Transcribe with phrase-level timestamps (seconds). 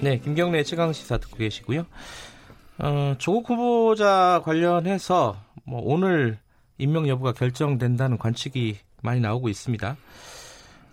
[0.00, 1.86] 네, 김경래 최강 시사 듣고 계시고요.
[2.78, 6.38] 어, 조국 후보자 관련해서 뭐 오늘
[6.78, 9.96] 임명 여부가 결정된다는 관측이 많이 나오고 있습니다.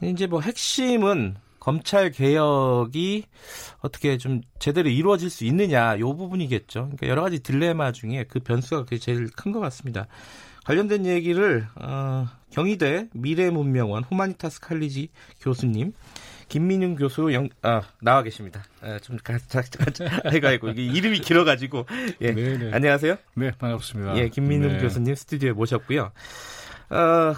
[0.04, 3.26] 이제 뭐 핵심은 검찰 개혁이
[3.82, 6.82] 어떻게 좀 제대로 이루어질 수 있느냐 요 부분이겠죠.
[6.84, 10.08] 그러니까 여러 가지 딜레마 중에 그 변수가 그게 제일 큰 것 같습니다.
[10.66, 15.10] 관련된 얘기를 어, 경희대 미래문명원 후마니타스 칼리지
[15.42, 15.94] 교수님
[16.52, 18.62] 김민윤 교수 영, 아, 나와 계십니다.
[18.82, 21.86] 아, 좀 가, 자, 자, 자, 아이고, 아이고, 이름이 길어가지고.
[22.20, 22.34] 예.
[22.34, 22.58] 네네.
[22.58, 22.72] 네.
[22.74, 23.16] 안녕하세요.
[23.36, 24.18] 네, 반갑습니다.
[24.18, 24.78] 예, 김민윤 네.
[24.80, 26.12] 교수님 스튜디오에 모셨고요.
[26.90, 27.34] 어,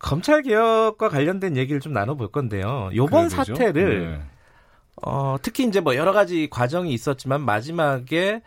[0.00, 2.90] 검찰 개혁과 관련된 얘기를 좀 나눠볼 건데요.
[2.96, 4.20] 요번 사태를, 네.
[5.02, 8.42] 어, 특히 이제 뭐 여러 가지 과정이 있었지만 마지막에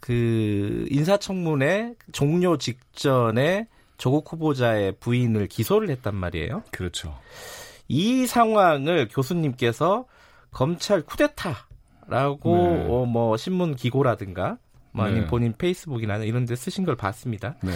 [0.00, 6.64] 그 인사청문회 종료 직전에 조국 후보자의 부인을 기소를 했단 말이에요.
[6.72, 7.16] 그렇죠.
[7.88, 10.06] 이 상황을 교수님께서
[10.50, 12.86] 검찰 쿠데타라고 네.
[12.88, 14.58] 어, 뭐 신문 기고라든가
[14.92, 15.30] 뭐 아니면 네.
[15.30, 17.56] 본인 페이스북이나 이런 데 쓰신 걸 봤습니다.
[17.62, 17.72] 네.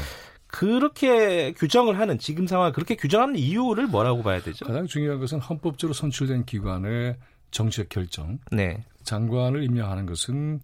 [0.46, 4.64] 그렇게 규정을 하는 지금 상황 그렇게 규정하는 이유를 뭐라고 봐야 되죠?
[4.64, 7.16] 가장 중요한 것은 헌법적으로 선출된 기관의
[7.50, 8.38] 정책 결정.
[8.50, 8.82] 네.
[9.04, 10.60] 장관을 임명하는 것은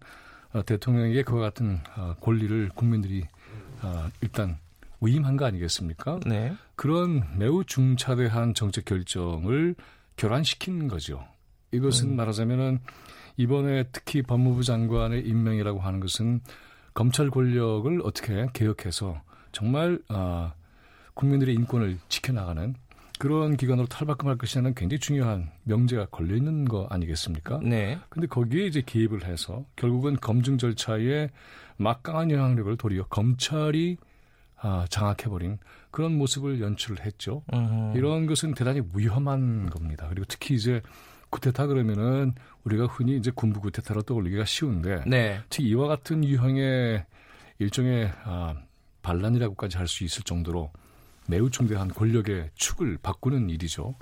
[0.53, 3.23] 어, 대통령에게 그와 같은 어, 권리를 국민들이
[3.81, 4.57] 어, 일단
[5.01, 6.19] 위임한 거 아니겠습니까?
[6.25, 6.53] 네.
[6.75, 9.75] 그런 매우 중차대한 정책 결정을
[10.17, 11.23] 교란시킨 거죠.
[11.71, 12.15] 이것은 음.
[12.15, 12.79] 말하자면은
[13.37, 16.41] 이번에 특히 법무부 장관의 임명이라고 하는 것은
[16.93, 19.21] 검찰 권력을 어떻게 개혁해서
[19.51, 20.53] 정말 아,
[21.13, 22.75] 국민들의 인권을 지켜나가는
[23.19, 27.59] 그런 기관으로 탈바꿈할 것이라는 굉장히 중요한 명제가 걸려 있는 거 아니겠습니까?
[27.63, 27.99] 네.
[28.09, 31.29] 근데 거기에 이제 개입을 해서 결국은 검증 절차에
[31.77, 33.97] 막강한 영향력을 도리어 검찰이
[34.59, 35.59] 아, 장악해버린
[35.91, 37.43] 그런 모습을 연출을 했죠.
[37.53, 40.07] u 이런 것은 대단히 위험한 겁니다.
[40.09, 40.81] 그리고 특히 이제
[41.29, 45.39] 구테타 그러면은 우리가 흔히 이제 군부 구테타로 떠올리기가 쉬운데 네.
[45.49, 47.05] 특히 이와 같은 유형의
[47.59, 48.55] 일종의 아,
[49.01, 50.71] 반란이라고까지 할 수 있을 정도로
[51.27, 53.95] 매우 중대한 권력의 축을 바꾸는 일이죠.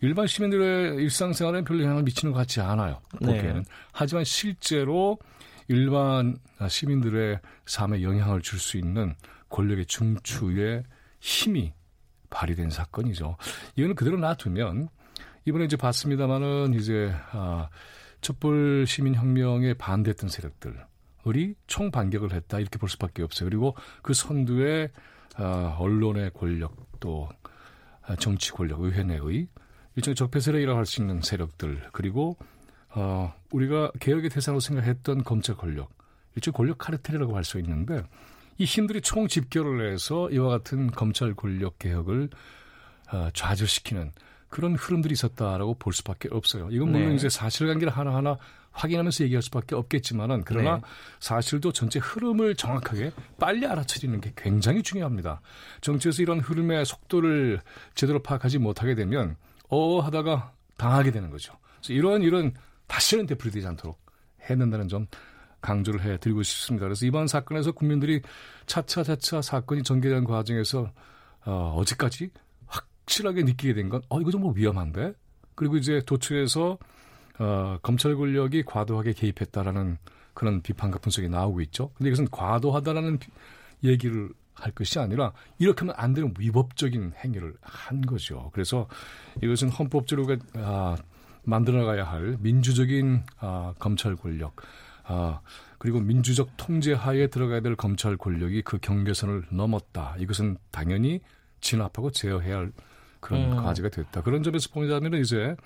[0.00, 3.00] 일반 시민들의 일상생활에 별로 영향을 미치는 것 같지 않아요.
[3.20, 3.26] 네.
[3.26, 3.62] 보기에는.
[3.62, 3.70] 네.
[3.92, 5.18] 하지만 실제로
[5.70, 6.36] 일반
[6.68, 9.14] 시민들의 삶에 영향을 줄 수 있는
[9.50, 10.82] 권력의 중추에
[11.20, 11.72] 힘이
[12.28, 13.36] 발휘된 사건이죠.
[13.76, 14.88] 이거는 그대로 놔두면
[15.44, 17.68] 이번에 이제 봤습니다마는 이제 아,
[18.20, 23.48] 촛불 시민 혁명에 반대했던 세력들이 총 반격을 했다 이렇게 볼 수밖에 없어요.
[23.48, 24.90] 그리고 그 선두에
[25.36, 27.28] 아, 언론의 권력 또
[28.02, 29.46] 아, 정치 권력, 의회 내의
[29.94, 32.36] 일종의 적폐 세력이라고 할 수 있는 세력들 그리고
[32.94, 35.90] 어, 우리가 개혁의 대상으로 생각했던 검찰 권력
[36.34, 38.02] 일종의 권력 카르텔이라고 할 수 있는데
[38.58, 42.28] 이 힘들이 총 집결을 해서 이와 같은 검찰 권력 개혁을
[43.12, 44.12] 어, 좌절시키는
[44.48, 46.68] 그런 흐름들이 있었다라고 볼 수밖에 없어요.
[46.70, 47.14] 이건 물론 네.
[47.14, 48.36] 이제 사실관계를 하나하나
[48.72, 50.82] 확인하면서 얘기할 수밖에 없겠지만은 그러나 네.
[51.20, 55.40] 사실도 전체 흐름을 정확하게 빨리 알아차리는 게 굉장히 중요합니다.
[55.80, 57.60] 정치에서 이런 흐름의 속도를
[57.94, 59.36] 제대로 파악하지 못하게 되면
[59.68, 61.54] 어 하다가 당하게 되는 거죠.
[61.80, 62.52] 그래서 이런 이런
[62.90, 64.00] 다시는 되풀이되지 않도록
[64.48, 65.06] 해야 된다는 점
[65.60, 66.86] 강조를 해 드리고 싶습니다.
[66.86, 68.20] 그래서 이번 사건에서 국민들이
[68.66, 70.90] 차차차차 사건이 전개된 과정에서
[71.44, 72.30] 어, 어제까지
[72.66, 75.12] 확실하게 느끼게 된 건 어, 이거 좀뭐 위험한데?
[75.54, 76.78] 그리고 이제 도처에서
[77.38, 79.98] 어, 검찰 권력이 과도하게 개입했다라는
[80.34, 81.90] 그런 비판과 분석이 나오고 있죠.
[81.94, 83.18] 근데 이것은 과도하다라는
[83.84, 88.50] 얘기를 할 것이 아니라 이렇게 하면 안 되는 위법적인 행위를 한 거죠.
[88.52, 88.88] 그래서
[89.42, 90.96] 이것은 헌법적으로 아,
[91.44, 94.56] 만들어가야 할 민주적인 아, 검찰 권력,
[95.04, 95.40] 아,
[95.78, 100.14] 그리고 민주적 통제하에 들어가야 될 검찰 권력이 그 경계선을 넘었다.
[100.18, 101.20] 이것은 당연히
[101.60, 102.72] 진압하고 제어해야 할
[103.20, 103.56] 그런 음.
[103.56, 104.22] 과제가 됐다.
[104.22, 105.56] 그런 점에서 보자면 이제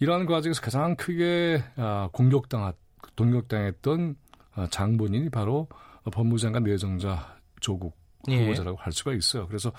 [0.00, 2.72] 이러한 과정에서 가장 크게 아, 공격당한
[3.16, 4.16] 동격당했던
[4.54, 5.68] 아, 장본인이 바로
[6.10, 7.96] 법무장관 내정자 조국
[8.28, 8.42] 예.
[8.42, 8.82] 후보자라고 예.
[8.82, 9.46] 할 수가 있어요.
[9.46, 9.72] 그래서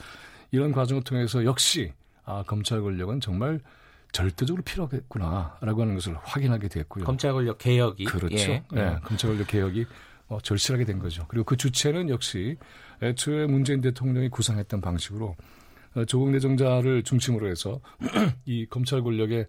[0.52, 1.92] 이런 과정을 통해서 역시
[2.24, 3.60] 아, 검찰 권력은 정말
[4.16, 7.04] 절대적으로 필요하겠구나라고 하는 것을 확인하게 됐고요.
[7.04, 8.36] 검찰 권력 개혁이 그렇죠.
[8.36, 8.64] 예.
[8.72, 9.86] 네, 검찰 권력 개혁이
[10.28, 11.26] 어, 절실하게 된 거죠.
[11.28, 12.56] 그리고 그 주체는 역시
[13.02, 15.36] 애초에 문재인 대통령이 구상했던 방식으로
[15.96, 17.82] 어, 조국 내정자를 중심으로 해서
[18.46, 19.48] 이 검찰 권력의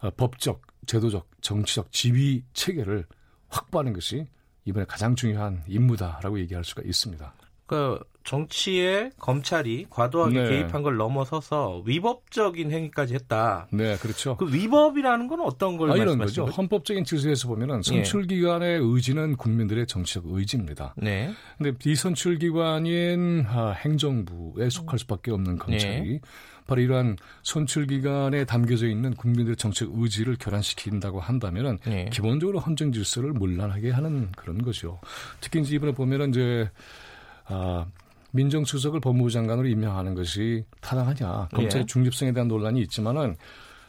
[0.00, 3.04] 어, 법적, 제도적, 정치적 지휘 체계를
[3.48, 4.26] 확보하는 것이
[4.64, 7.34] 이번에 가장 중요한 임무다라고 얘기할 수가 있습니다.
[7.66, 10.48] 그 정치에 검찰이 과도하게 네.
[10.50, 13.66] 개입한 걸 넘어서서 위법적인 행위까지 했다.
[13.72, 14.36] 네, 그렇죠.
[14.36, 16.44] 그 위법이라는 건 어떤 걸 아, 이런 거죠.
[16.44, 16.54] 거죠?
[16.54, 18.78] 헌법적인 질서에서 보면은 선출기관의 예.
[18.82, 20.94] 의지는 국민들의 정치적 의지입니다.
[20.98, 21.30] 네.
[21.56, 26.20] 근데 비선출기관인 아, 행정부에 속할 수밖에 없는 검찰이 네.
[26.66, 32.10] 바로 이러한 선출기관에 담겨져 있는 국민들의 정책 의지를 결란시킨다고 한다면은 네.
[32.12, 35.00] 기본적으로 헌정 질서를 문란하게 하는 그런 거죠.
[35.40, 36.70] 특히 이제 이번에 보면은 이제
[37.46, 37.86] 아,
[38.32, 41.48] 민정수석을 법무부 장관으로 임명하는 것이 타당하냐.
[41.52, 41.86] 검찰의 예.
[41.86, 43.36] 중립성에 대한 논란이 있지만은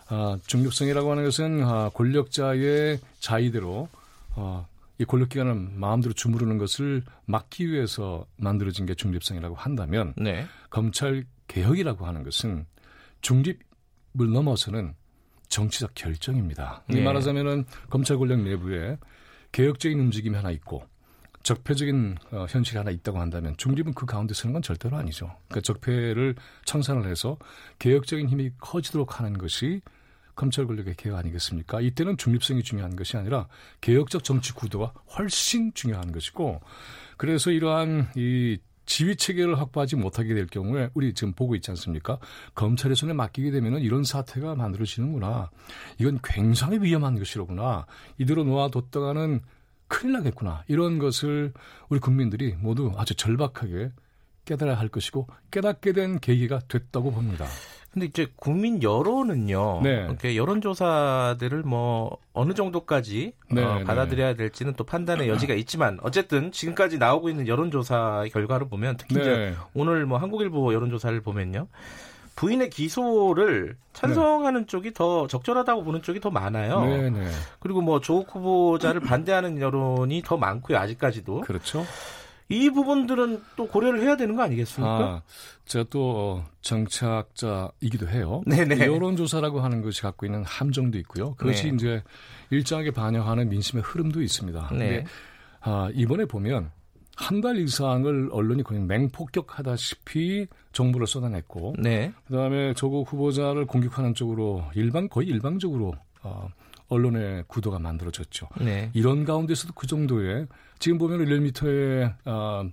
[0.08, 3.90] 아, 중립성이라고 하는 것은 아, 권력자의 자의대로
[4.36, 4.66] 아,
[4.98, 10.46] 이 권력기관을 마음대로 주무르는 것을 막기 위해서 만들어진 게 중립성이라고 한다면 네.
[10.70, 12.66] 검찰 개혁이라고 하는 것은
[13.22, 14.94] 중립을 넘어서는
[15.48, 16.84] 정치적 결정입니다.
[16.88, 17.02] 네.
[17.02, 18.98] 말하자면은 검찰 권력 내부에
[19.52, 20.84] 개혁적인 움직임이 하나 있고
[21.50, 25.36] 적폐적인 어, 현실이 하나 있다고 한다면 중립은 그 가운데 서는 건 절대로 아니죠.
[25.48, 26.36] 그러니까 적폐를
[26.66, 27.38] 청산을 해서
[27.80, 29.82] 개혁적인 힘이 커지도록 하는 것이
[30.36, 31.82] 검찰 권력의 개혁 아니겠습니까?
[31.82, 33.48] 이때는 중립성이 중요한 것이 아니라
[33.82, 36.62] 개혁적 정치 구도가 훨씬 중요한 것이고
[37.18, 42.20] 그래서 이러한 이 지휘 체계를 확보하지 못하게 될 경우에 우리 지금 보고 있지 않습니까?
[42.54, 45.50] 검찰의 손에 맡기게 되면은 이런 사태가 만들어지는구나.
[45.98, 47.88] 이건 굉장히 위험한 것이로구나.
[48.20, 49.42] 이대로 놓아뒀다가는
[49.90, 50.64] 큰일 나겠구나.
[50.68, 51.52] 이런 것을
[51.90, 53.92] 우리 국민들이 모두 아주 절박하게
[54.46, 57.46] 깨달아야 할 것이고 깨닫게 된 계기가 됐다고 봅니다.
[57.92, 59.82] 근데 이제 국민 여론은요.
[59.84, 60.06] 네.
[60.06, 63.84] 이렇게 여론조사들을 뭐 어느 정도까지 네, 어, 네.
[63.84, 69.22] 받아들여야 될지는 또 판단의 여지가 있지만 어쨌든 지금까지 나오고 있는 여론조사 결과를 보면 특히 네.
[69.22, 71.68] 이제 오늘 뭐 한국일보 여론조사를 보면요.
[72.40, 74.66] 부인의 기소를 찬성하는 네.
[74.66, 76.86] 쪽이 더 적절하다고 보는 쪽이 더 많아요.
[76.86, 77.28] 네, 네.
[77.60, 80.78] 그리고 뭐 조국 후보자를 반대하는 여론이 더 많고요.
[80.78, 81.42] 아직까지도.
[81.42, 81.86] 그렇죠.
[82.48, 84.90] 이 부분들은 또 고려를 해야 되는 거 아니겠습니까?
[84.90, 85.22] 아,
[85.66, 88.42] 제가 또 어, 정치학자이기도 해요.
[88.48, 88.88] 네네.
[88.88, 91.36] 여론조사라고 하는 것이 갖고 있는 함정도 있고요.
[91.36, 91.76] 그것이 네.
[91.76, 92.04] 이제
[92.52, 94.70] 일정하게 반영하는 민심의 흐름도 있습니다.
[94.76, 95.04] 네.
[95.60, 96.72] 아, 이번에 보면
[97.20, 102.14] 한 달 이상을 언론이 그냥 맹폭격하다시피 정보를 쏟아냈고, 네.
[102.28, 105.94] 그다음에 조국 후보자를 공격하는 쪽으로 일반 거의 일방적으로
[106.24, 106.50] 어,
[106.88, 108.48] 언론의 구도가 만들어졌죠.
[108.62, 108.90] 네.
[108.94, 110.48] 이런 가운데서도 그 정도의
[110.80, 112.64] 지금 보면 1미터의 어,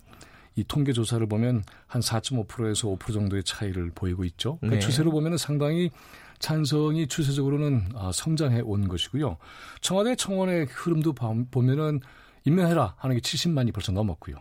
[0.54, 4.58] 이 통계 조사를 보면 한 4.5%에서 5% 정도의 차이를 보이고 있죠.
[4.60, 4.78] 그 네.
[4.78, 5.90] 추세로 보면은 상당히
[6.38, 9.38] 찬성이 추세적으로는 어, 성장해 온 것이고요.
[9.80, 11.14] 청와대 청원의 흐름도
[11.50, 12.00] 보면은
[12.46, 14.36] 임명해라 하는 게 70만이 벌써 넘었고요.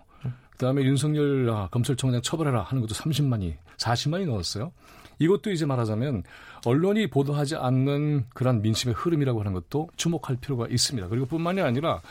[0.51, 4.71] 그다음에 윤석열 아, 검찰총장 처벌해라 하는 것도 30만이 40만이 넘었어요.
[5.19, 6.23] 이것도 이제 말하자면
[6.65, 11.07] 언론이 보도하지 않는 그런 민심의 흐름이라고 하는 것도 주목할 필요가 있습니다.
[11.09, 12.01] 그리고 뿐만이 아니라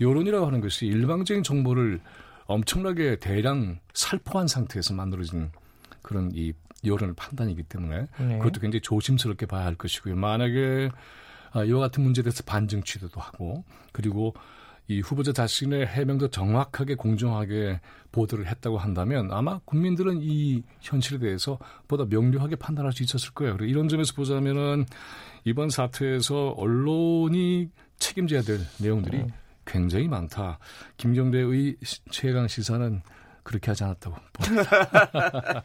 [0.00, 2.00] 여론이라고 하는 것이 일방적인 정보를
[2.46, 5.50] 엄청나게 대량 살포한 상태에서 만들어진
[6.02, 6.52] 그런 이
[6.84, 8.38] 여론의 판단이기 때문에 네.
[8.38, 10.16] 그것도 굉장히 조심스럽게 봐야 할 것이고요.
[10.16, 10.90] 만약에
[11.52, 14.34] 아, 이와 같은 문제에 대해서 반증 취재도 하고 그리고
[14.88, 17.80] 이 후보자 자신의 해명도 정확하게 공정하게
[18.12, 23.56] 보도를 했다고 한다면 아마 국민들은 이 현실에 대해서 보다 명료하게 판단할 수 있었을 거예요.
[23.56, 24.86] 그리고 이런 점에서 보자면은
[25.44, 29.28] 이번 사태에서 언론이 책임져야 될 내용들이 음.
[29.64, 30.58] 굉장히 많다.
[30.96, 31.76] 김경대의
[32.10, 33.02] 최강 시사는
[33.42, 34.16] 그렇게 하지 않았다고.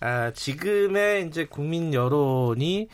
[0.00, 2.88] 아, 지금의 이제 국민 여론이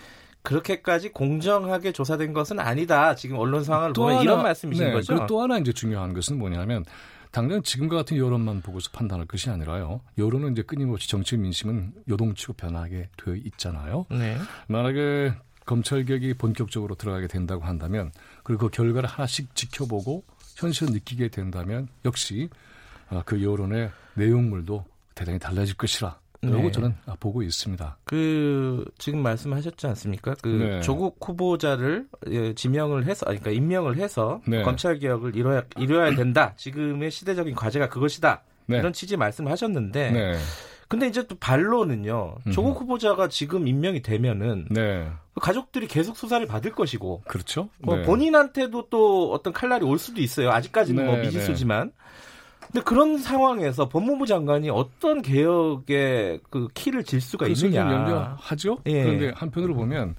[0.44, 3.14] 그렇게까지 공정하게 조사된 것은 아니다.
[3.14, 5.14] 지금 언론 상황을 보면 하나, 이런 말씀이신 네, 거죠.
[5.14, 6.84] 그리고 또 하나 이제 중요한 것은 뭐냐면
[7.32, 10.02] 당장 지금과 같은 여론만 보고서 판단할 것이 아니라요.
[10.18, 14.06] 여론은 이제 끊임없이 정치 민심은 요동치고 변하게 되어 있잖아요.
[14.10, 14.36] 네.
[14.68, 15.32] 만약에
[15.64, 20.24] 검찰 개혁이 본격적으로 들어가게 된다고 한다면 그리고 그 결과를 하나씩 지켜보고
[20.56, 22.50] 현실을 느끼게 된다면 역시
[23.08, 24.84] 아, 그 여론의 내용물도
[25.14, 26.72] 대단히 달라질 것이라 그러고 네.
[26.72, 27.98] 저는 보고 있습니다.
[28.04, 30.34] 그 지금 말씀하셨지 않습니까?
[30.42, 30.80] 그 네.
[30.80, 34.62] 조국 후보자를 예, 지명을 해서 그러니까 임명을 해서 네.
[34.62, 36.54] 검찰 개혁을 이뤄야 이뤄야 된다.
[36.56, 38.42] 지금의 시대적인 과제가 그것이다.
[38.66, 38.78] 네.
[38.78, 40.38] 이런 취지 말씀하셨는데 네.
[40.88, 42.36] 근데 이제 또 반론은요.
[42.52, 45.08] 조국 후보자가 지금 임명이 되면은 네.
[45.40, 47.68] 가족들이 계속 수사를 받을 것이고 그렇죠.
[47.80, 50.50] 뭐 본인한테도 또 어떤 칼날이 올 수도 있어요.
[50.50, 51.92] 아직까지는 뭐 미지수지만
[52.74, 57.82] 근데 그런 상황에서 법무부 장관이 어떤 개혁의 그 키를 질 수가 있느냐.
[57.82, 58.78] 연결하죠.
[58.86, 59.04] 예.
[59.04, 60.16] 그런데 한편으로 보면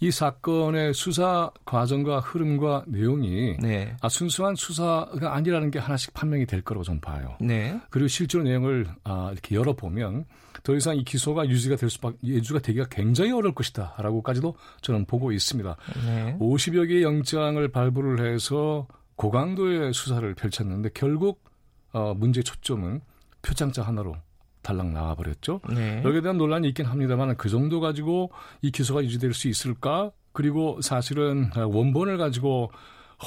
[0.00, 3.94] 이 사건의 수사 과정과 흐름과 내용이 네.
[4.00, 7.36] 아, 순수한 수사가 아니라는 게 하나씩 판명이 될 거라고 저는 봐요.
[7.40, 7.80] 네.
[7.88, 10.24] 그리고 실제로 내용을 아, 이렇게 열어보면
[10.64, 15.30] 더 이상 이 기소가 유지가 될 수밖에 유지가 되기가 굉장히 어려울 것이다 라고까지도 저는 보고
[15.30, 15.76] 있습니다.
[16.04, 16.36] 네.
[16.40, 21.51] 50여 개의 영장을 발부를 해서 고강도의 수사를 펼쳤는데 결국
[21.92, 23.00] 어, 문제의 초점은
[23.42, 24.16] 표창장 하나로
[24.62, 25.60] 달랑 나와버렸죠.
[25.74, 26.02] 네.
[26.04, 28.30] 여기에 대한 논란이 있긴 합니다만 그 정도 가지고
[28.62, 30.12] 이 기소가 유지될 수 있을까?
[30.32, 32.70] 그리고 사실은 원본을 가지고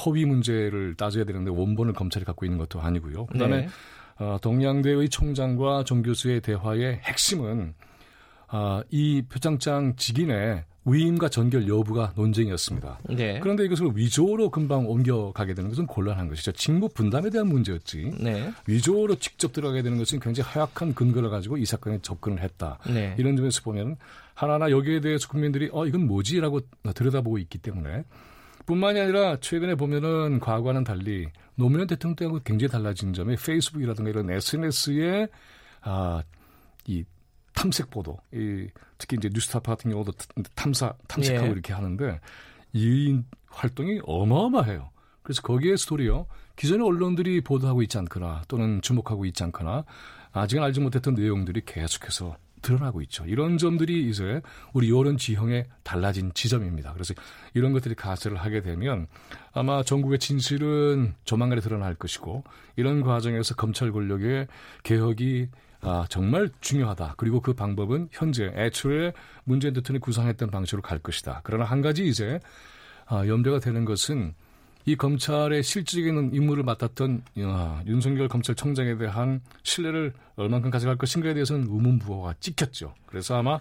[0.04, 3.26] 허위 문제를 따져야 되는데 원본을 검찰이 갖고 있는 것도 아니고요.
[3.26, 3.68] 그다음에 네.
[4.18, 7.74] 어, 동양대의 총장과 정 교수의 대화의 핵심은
[8.52, 13.00] 어, 이 표창장 직인의 위임과 전결 여부가 논쟁이었습니다.
[13.10, 13.40] 네.
[13.40, 16.52] 그런데 이것을 위조로 금방 옮겨가게 되는 것은 곤란한 것이죠.
[16.52, 18.12] 직무 분담에 대한 문제였지.
[18.20, 18.52] 네.
[18.66, 22.78] 위조로 직접 들어가게 되는 것은 굉장히 허약한 근거를 가지고 이 사건에 접근을 했다.
[22.88, 23.16] 네.
[23.18, 23.96] 이런 점에서 보면
[24.34, 26.60] 하나하나 여기에 대해서 국민들이 어 이건 뭐지라고
[26.94, 28.04] 들여다보고 있기 때문에
[28.66, 35.28] 뿐만이 아니라 최근에 보면은 과거와는 달리 노무현 대통령 때하고 굉장히 달라진 점이 페이스북이라든가 이런 SNS에
[35.82, 36.22] 아,
[36.86, 37.04] 이
[37.56, 40.12] 탐색 보도, 이 특히 이제 뉴스타파 같은 경우도
[40.54, 41.50] 탐사 탐색하고 예.
[41.50, 42.20] 이렇게 하는데
[42.72, 44.90] 이 활동이 어마어마해요.
[45.22, 46.26] 그래서 거기에 스토리요.
[46.54, 49.84] 기존의 언론들이 보도하고 있지 않거나 또는 주목하고 있지 않거나
[50.32, 53.24] 아직은 알지 못했던 내용들이 계속해서 드러나고 있죠.
[53.26, 54.40] 이런 점들이 이제
[54.72, 56.92] 우리 여론 지형에 달라진 지점입니다.
[56.92, 57.14] 그래서
[57.54, 59.06] 이런 것들이 가세를 하게 되면
[59.52, 62.44] 아마 전국의 진실은 조만간에 드러날 것이고
[62.76, 64.48] 이런 과정에서 검찰 권력의
[64.82, 65.48] 개혁이
[65.88, 67.14] 아, 정말 중요하다.
[67.16, 69.12] 그리고 그 방법은 현재 애초에
[69.44, 71.42] 문재인 대통령이 구상했던 방식으로 갈 것이다.
[71.44, 72.40] 그러나 한 가지 이제
[73.06, 74.34] 아, 염려가 되는 것은
[74.84, 82.34] 이 검찰의 실질적인 임무를 맡았던 아, 윤석열 검찰총장에 대한 신뢰를 얼만큼 가져갈 것인가에 대해서는 의문부호가
[82.40, 82.92] 찍혔죠.
[83.06, 83.60] 그래서 아마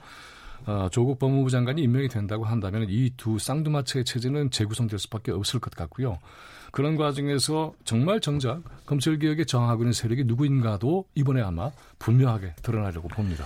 [0.67, 5.73] 어, 조국 법무부 장관이 임명이 된다고 한다면 이 두 쌍두마차의 체제는 재구성될 수밖에 없을 것
[5.75, 6.17] 같고요.
[6.71, 13.45] 그런 과정에서 정말 정작 검찰개혁에 저항하고 있는 세력이 누구인가도 이번에 아마 분명하게 드러나려고 봅니다.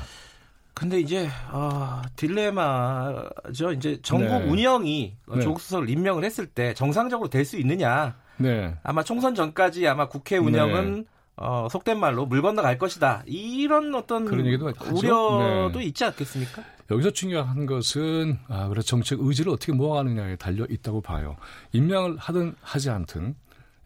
[0.73, 3.73] 근데 이제 어, 딜레마죠.
[3.73, 4.45] 이제 전국 네.
[4.49, 5.39] 운영이 네.
[5.41, 8.15] 조국 수석을 임명을 했을 때 정상적으로 될 수 있느냐.
[8.37, 8.73] 네.
[8.83, 11.03] 아마 총선 전까지 아마 국회 운영은 네.
[11.35, 13.23] 어, 속된 말로 물 건너갈 것이다.
[13.25, 15.85] 이런 어떤 우려도 네.
[15.85, 16.63] 있지 않겠습니까?
[16.91, 21.37] 여기서 중요한 것은 아, 그래 정책 의지를 어떻게 모아가느냐에 달려 있다고 봐요.
[21.71, 23.35] 임명을 하든 하지 않든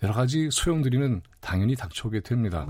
[0.04, 2.68] 여러 가지 소용들이는 당연히 닥쳐오게 됩니다.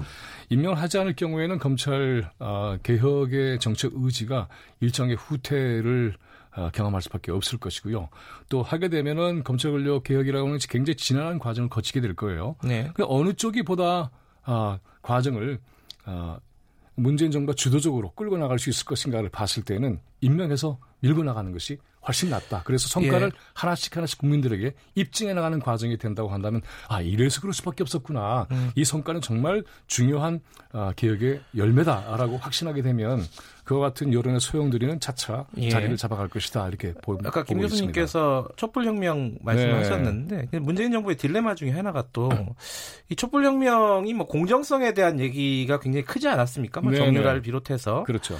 [0.49, 4.47] 임명을 하지 않을 경우에는 검찰 어, 개혁의 정책 의지가
[4.81, 6.15] 일정의 후퇴를
[6.55, 8.09] 어, 경험할 수밖에 없을 것이고요.
[8.49, 12.55] 또 하게 되면은 검찰 권력 개혁이라고 하는 굉장히 지난한 과정을 거치게 될 거예요.
[12.63, 12.91] 네.
[12.93, 14.11] 그 어느 쪽이 보다
[14.45, 15.59] 어, 과정을
[16.05, 16.37] 어,
[16.95, 22.29] 문재인 정부가 주도적으로 끌고 나갈 수 있을 것인가를 봤을 때는 임명해서 밀고 나가는 것이 훨씬
[22.29, 22.63] 낫다.
[22.65, 23.39] 그래서 성과를 예.
[23.53, 28.47] 하나씩 하나씩 국민들에게 입증해 나가는 과정이 된다고 한다면 아 이래서 그럴 수밖에 없었구나.
[28.51, 28.71] 음.
[28.75, 30.41] 이 성과는 정말 중요한
[30.73, 33.23] 아, 개혁의 열매다라고 확신하게 되면
[33.63, 35.69] 그와 같은 여론의 소용들이는 차차 예.
[35.69, 40.59] 자리를 잡아갈 것이다 이렇게 보, 아까 김 교수님께서 촛불혁명 말씀하셨는데 네.
[40.59, 42.29] 문재인 정부의 딜레마 중에 하나가 또
[43.09, 46.81] 이 촛불혁명이 뭐 공정성에 대한 얘기가 굉장히 크지 않았습니까?
[46.81, 47.45] 뭐 네, 정유라를 네.
[47.45, 48.37] 비롯해서 그렇죠.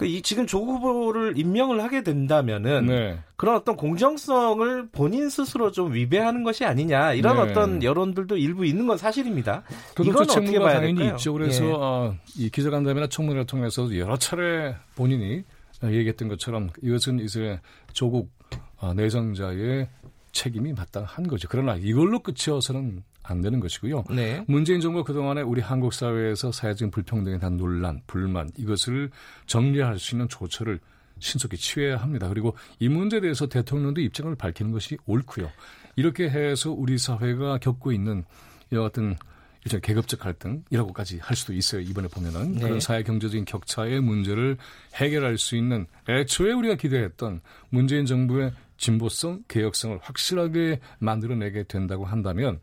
[0.00, 3.18] 그이 지금 조국 후보를 임명을 하게 된다면은 네.
[3.36, 7.42] 그런 어떤 공정성을 본인 스스로 좀 위배하는 것이 아니냐 이런 네.
[7.42, 9.62] 어떤 여론들도 일부 있는 건 사실입니다.
[10.00, 11.16] 이건 어떻게 봐야 당연히 될까요?
[11.16, 11.34] 있죠.
[11.34, 11.72] 그래서 예.
[11.74, 15.44] 어, 이 기자간담회나 청문회를 통해서 여러 차례 본인이
[15.84, 17.60] 얘기했던 것처럼 이것은 이제
[17.92, 18.30] 조국
[18.78, 19.86] 어, 내정자의
[20.32, 21.46] 책임이 마땅한 거죠.
[21.50, 24.04] 그러나 이걸로 끝이어서는 안 되는 것이고요.
[24.10, 24.44] 네.
[24.48, 29.10] 문재인 정부 그동안에 우리 한국 사회에서 사회적인 불평등에 대한 논란, 불만 이것을
[29.46, 30.80] 정리할 수 있는 조처를
[31.18, 32.28] 신속히 취해야 합니다.
[32.28, 35.50] 그리고 이 문제에 대해서 대통령도 입장을 밝히는 것이 옳고요.
[35.96, 38.24] 이렇게 해서 우리 사회가 겪고 있는
[38.70, 39.16] 같은
[39.64, 41.82] 일종의 계급적 갈등이라고까지 할 수도 있어요.
[41.82, 42.60] 이번에 보면은 네.
[42.60, 44.56] 그런 사회 경제적인 격차의 문제를
[44.94, 52.60] 해결할 수 있는 애초에 우리가 기대했던 문재인 정부의 진보성, 개혁성을 확실하게 만들어내게 된다고 한다면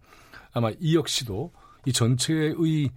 [0.58, 1.52] 아마 이 역시도
[1.86, 2.90] 이 전체의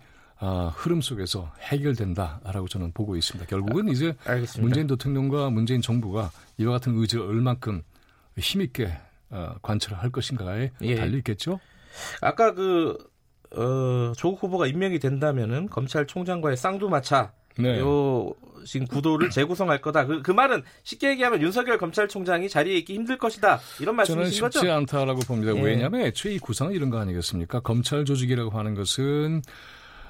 [0.42, 3.46] 아, 흐름 속에서 해결된다라고 저는 보고 있습니다.
[3.46, 4.62] 결국은 이제 알겠습니다.
[4.62, 7.82] 문재인 대통령과 문재인 정부가 이와 같은 의지를 얼만큼
[8.38, 8.90] 힘있게
[9.28, 10.94] 어, 관철할 것인가에 예.
[10.94, 11.60] 달려 있겠죠.
[12.22, 12.96] 아까 그
[13.54, 17.78] 어, 조국 후보가 임명이 된다면은 검찰총장과의 쌍두마차 네.
[17.80, 18.32] 요
[18.66, 20.06] 지금 구도를 재구성할 거다.
[20.06, 23.60] 그, 그 말은 쉽게 얘기하면 윤석열 검찰총장이 자리에 있기 힘들 것이다.
[23.80, 24.60] 이런 말씀이신 거죠?
[24.60, 25.54] 저는 쉽지 않다라고 봅니다.
[25.56, 25.60] 예.
[25.60, 27.60] 왜냐하면 애초에 이 구성은 이런 거 아니겠습니까?
[27.60, 29.42] 검찰 조직이라고 하는 것은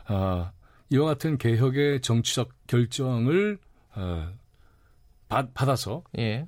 [0.08, 0.50] 어,
[0.90, 3.58] 이와 같은 개혁의 정치적 결정을
[3.94, 4.28] 어,
[5.28, 6.46] 받, 받아서 예.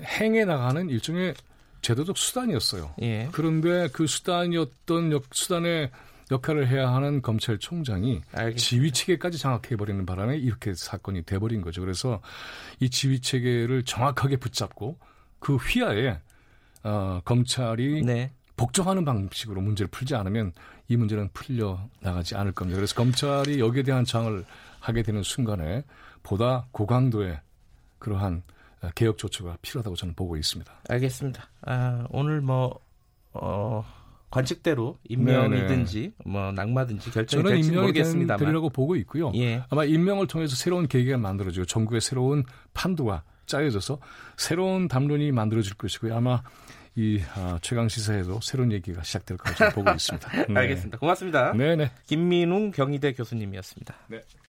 [0.00, 1.34] 행해 나가는 일종의
[1.82, 2.94] 제도적 수단이었어요.
[3.02, 3.28] 예.
[3.32, 5.90] 그런데 그 수단이었던 역, 수단의
[6.32, 8.56] 역할을 해야 하는 검찰총장이 알겠습니다.
[8.58, 11.80] 지휘 체계까지 장악해 버리는 바람에 이렇게 사건이 돼 버린 거죠.
[11.80, 12.20] 그래서
[12.80, 14.98] 이 지휘 체계를 정확하게 붙잡고
[15.38, 16.18] 그 휘하에
[16.84, 18.32] 어, 검찰이 네.
[18.56, 20.52] 복종하는 방식으로 문제를 풀지 않으면
[20.88, 22.76] 이 문제는 풀려 나가지 않을 겁니다.
[22.76, 24.44] 그래서 검찰이 여기에 대한 장을
[24.80, 25.84] 하게 되는 순간에
[26.22, 27.40] 보다 고강도의
[27.98, 28.42] 그러한
[28.94, 30.72] 개혁 조처가 필요하다고 저는 보고 있습니다.
[30.88, 31.48] 알겠습니다.
[31.62, 32.80] 아, 오늘 뭐
[33.32, 33.84] 어,
[34.32, 36.12] 관측대로 임명이든지 네네.
[36.24, 39.30] 뭐 낙마든지 결정이 저는 임명이 되리라고 보고 있고요.
[39.34, 39.62] 예.
[39.68, 43.98] 아마 임명을 통해서 새로운 계기가 만들어지고 전국의 새로운 판도가 짜여져서
[44.38, 46.16] 새로운 담론이 만들어질 것이고요.
[46.16, 46.42] 아마
[46.94, 50.46] 이 아, 최강 시사에도 새로운 얘기가 시작될 것으로 보고 있습니다.
[50.48, 50.54] 네.
[50.60, 50.98] 알겠습니다.
[50.98, 51.52] 고맙습니다.
[51.52, 51.90] 네네.
[52.06, 53.94] 김민웅 경희대 교수님이었습니다.
[54.08, 54.22] 네.